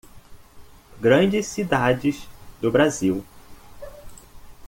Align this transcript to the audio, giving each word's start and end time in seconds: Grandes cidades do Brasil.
Grandes 0.99 1.45
cidades 1.45 2.27
do 2.59 2.71
Brasil. 2.71 3.23